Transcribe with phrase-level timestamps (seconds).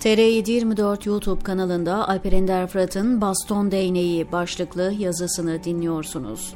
[0.00, 6.54] TR724 YouTube kanalında Alper Ender Fırat'ın Baston Değneği başlıklı yazısını dinliyorsunuz.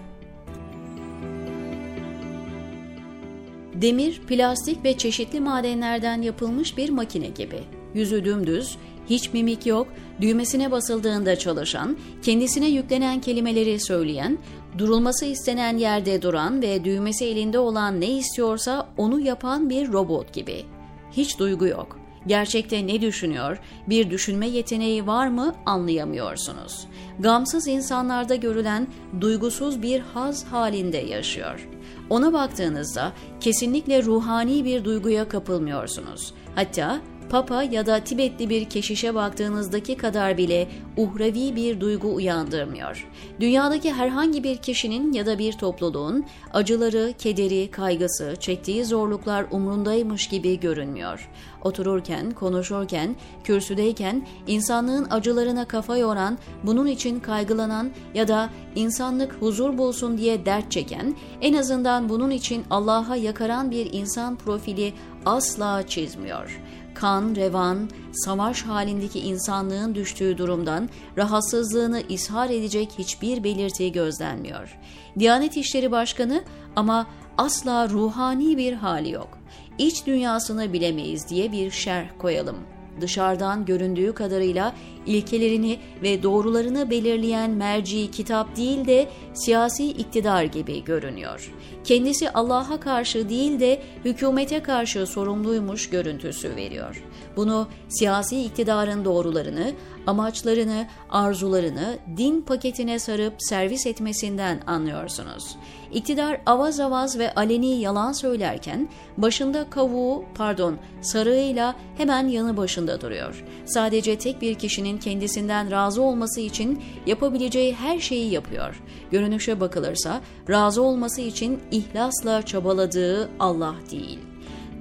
[3.74, 7.60] Demir, plastik ve çeşitli madenlerden yapılmış bir makine gibi.
[7.94, 8.76] Yüzü dümdüz,
[9.10, 9.88] hiç mimik yok,
[10.20, 14.38] düğmesine basıldığında çalışan, kendisine yüklenen kelimeleri söyleyen,
[14.78, 20.64] durulması istenen yerde duran ve düğmesi elinde olan ne istiyorsa onu yapan bir robot gibi.
[21.12, 22.01] Hiç duygu yok.
[22.26, 23.58] Gerçekte ne düşünüyor,
[23.88, 26.86] bir düşünme yeteneği var mı anlayamıyorsunuz.
[27.18, 28.86] Gamsız insanlarda görülen
[29.20, 31.68] duygusuz bir haz halinde yaşıyor.
[32.10, 36.34] Ona baktığınızda kesinlikle ruhani bir duyguya kapılmıyorsunuz.
[36.54, 37.00] Hatta
[37.32, 43.08] Papa ya da Tibetli bir keşişe baktığınızdaki kadar bile uhrevi bir duygu uyandırmıyor.
[43.40, 50.60] Dünyadaki herhangi bir kişinin ya da bir topluluğun acıları, kederi, kaygısı, çektiği zorluklar umrundaymış gibi
[50.60, 51.30] görünmüyor.
[51.62, 60.18] Otururken, konuşurken, kürsüdeyken insanlığın acılarına kafa yoran, bunun için kaygılanan ya da insanlık huzur bulsun
[60.18, 64.92] diye dert çeken, en azından bunun için Allah'a yakaran bir insan profili
[65.26, 66.60] asla çizmiyor
[66.94, 70.88] kan, revan, savaş halindeki insanlığın düştüğü durumdan
[71.18, 74.78] rahatsızlığını ishar edecek hiçbir belirti gözlenmiyor.
[75.18, 76.44] Diyanet İşleri Başkanı
[76.76, 77.06] ama
[77.38, 79.38] asla ruhani bir hali yok.
[79.78, 82.56] İç dünyasını bilemeyiz diye bir şerh koyalım
[83.00, 84.74] dışarıdan göründüğü kadarıyla
[85.06, 91.52] ilkelerini ve doğrularını belirleyen merci kitap değil de siyasi iktidar gibi görünüyor.
[91.84, 97.04] Kendisi Allah'a karşı değil de hükümete karşı sorumluymuş görüntüsü veriyor.
[97.36, 99.72] Bunu siyasi iktidarın doğrularını,
[100.06, 105.56] amaçlarını, arzularını din paketine sarıp servis etmesinden anlıyorsunuz.
[105.92, 113.44] İktidar avaz avaz ve aleni yalan söylerken başında kavuğu, pardon, sarığıyla hemen yanı başında duruyor.
[113.64, 118.82] Sadece tek bir kişinin kendisinden razı olması için yapabileceği her şeyi yapıyor.
[119.10, 120.20] Görünüşe bakılırsa
[120.50, 124.31] razı olması için ihlasla çabaladığı Allah değil.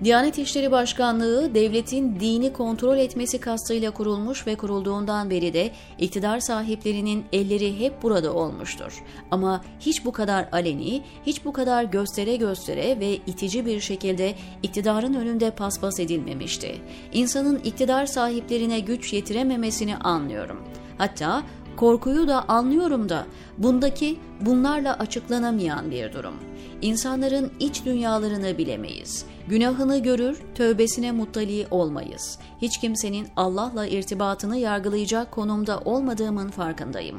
[0.04, 7.26] Diyanet İşleri Başkanlığı devletin dini kontrol etmesi kastıyla kurulmuş ve kurulduğundan beri de iktidar sahiplerinin
[7.34, 9.04] elleri hep burada olmuştur.
[9.32, 15.14] Ama hiç bu kadar aleni, hiç bu kadar göstere göstere ve itici bir şekilde iktidarın
[15.14, 16.76] önünde paspas edilmemişti.
[17.14, 20.64] İnsanın iktidar sahiplerine güç yetirememesini anlıyorum.
[20.98, 21.44] Hatta
[21.78, 23.26] korkuyu da anlıyorum da
[23.58, 26.36] bundaki bunlarla açıklanamayan bir durum.
[26.82, 29.26] İnsanların iç dünyalarını bilemeyiz.
[29.48, 32.40] Günahını görür, tövbesine muttali olmayız.
[32.62, 37.18] Hiç kimsenin Allah'la irtibatını yargılayacak konumda olmadığımın farkındayım.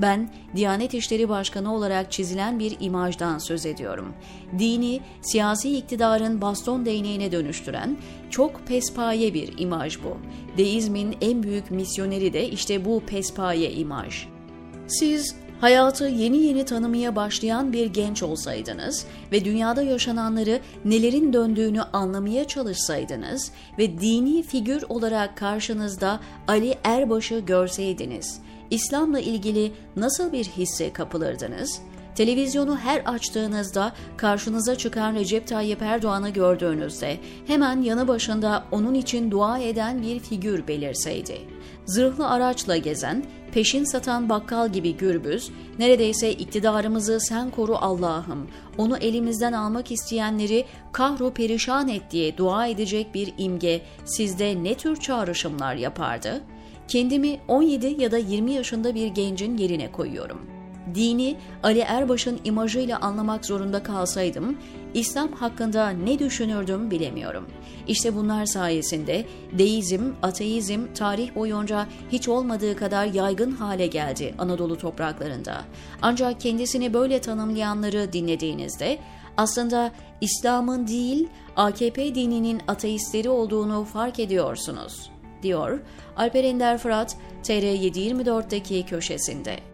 [0.00, 4.14] Ben Diyanet İşleri Başkanı olarak çizilen bir imajdan söz ediyorum.
[4.58, 7.96] Dini, siyasi iktidarın baston değneğine dönüştüren
[8.30, 10.16] çok pespaye bir imaj bu.
[10.58, 14.26] Deizmin en büyük misyoneri de işte bu pespaye imaj.
[14.86, 22.44] Siz hayatı yeni yeni tanımaya başlayan bir genç olsaydınız ve dünyada yaşananları nelerin döndüğünü anlamaya
[22.44, 28.40] çalışsaydınız ve dini figür olarak karşınızda Ali Erbaş'ı görseydiniz,
[28.70, 37.18] İslam'la ilgili nasıl bir hisse kapılırdınız?'' Televizyonu her açtığınızda karşınıza çıkan Recep Tayyip Erdoğan'ı gördüğünüzde
[37.46, 41.38] hemen yanı başında onun için dua eden bir figür belirseydi.
[41.86, 48.48] Zırhlı araçla gezen, peşin satan bakkal gibi gürbüz, neredeyse iktidarımızı sen koru Allah'ım,
[48.78, 54.96] onu elimizden almak isteyenleri kahru perişan et diye dua edecek bir imge sizde ne tür
[54.96, 56.40] çağrışımlar yapardı?
[56.88, 60.54] Kendimi 17 ya da 20 yaşında bir gencin yerine koyuyorum.''
[60.94, 64.58] dini Ali Erbaş'ın imajıyla anlamak zorunda kalsaydım,
[64.94, 67.48] İslam hakkında ne düşünürdüm bilemiyorum.
[67.88, 75.64] İşte bunlar sayesinde deizm, ateizm tarih boyunca hiç olmadığı kadar yaygın hale geldi Anadolu topraklarında.
[76.02, 78.98] Ancak kendisini böyle tanımlayanları dinlediğinizde
[79.36, 85.10] aslında İslam'ın değil AKP dininin ateistleri olduğunu fark ediyorsunuz,
[85.44, 85.78] diyor
[86.16, 89.73] Alper Ender Fırat TR724'deki köşesinde.